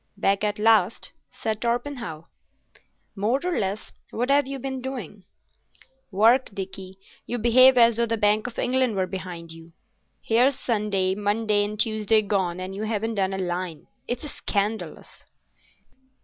[0.17, 2.23] "Back at last?" said Torpenhow.
[3.15, 3.91] "More or less.
[4.09, 5.25] What have you been doing?"
[6.09, 6.49] "Work.
[6.55, 9.73] Dickie, you behave as though the Bank of England were behind you.
[10.23, 13.85] Here's Sunday, Monday, and Tuesday gone and you haven't done a line.
[14.07, 15.23] It's scandalous."